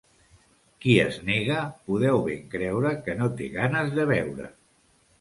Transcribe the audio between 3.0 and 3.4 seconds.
que no